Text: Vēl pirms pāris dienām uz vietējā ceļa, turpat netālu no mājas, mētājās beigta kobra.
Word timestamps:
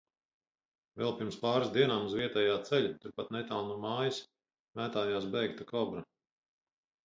Vēl 1.01 1.11
pirms 1.19 1.37
pāris 1.43 1.69
dienām 1.75 2.07
uz 2.07 2.15
vietējā 2.21 2.57
ceļa, 2.71 2.91
turpat 3.05 3.31
netālu 3.37 3.69
no 3.69 3.77
mājas, 3.87 4.25
mētājās 4.83 5.33
beigta 5.39 5.73
kobra. 5.75 6.07